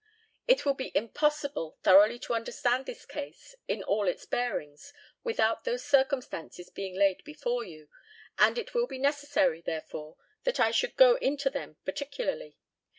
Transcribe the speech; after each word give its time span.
It 0.47 0.65
will 0.65 0.73
be 0.73 0.91
impossible 0.97 1.77
thoroughly 1.83 2.17
to 2.21 2.33
understand 2.33 2.87
this 2.87 3.05
case 3.05 3.53
in 3.67 3.83
all 3.83 4.07
its 4.07 4.25
bearings 4.25 4.93
without 5.23 5.63
those 5.63 5.85
circumstances 5.85 6.71
being 6.71 6.95
laid 6.95 7.23
before 7.23 7.63
you, 7.63 7.87
and 8.39 8.57
it 8.57 8.73
will 8.73 8.87
be 8.87 8.97
necessary, 8.97 9.61
therefore, 9.61 10.17
that 10.43 10.59
I 10.59 10.71
should 10.71 10.95
go 10.97 11.17
into 11.17 11.51
them 11.51 11.77
particularly. 11.85 12.57